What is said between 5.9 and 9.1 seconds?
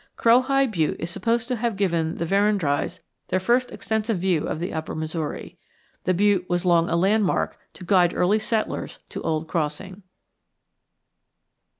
The butte was long a landmark to guide early settlers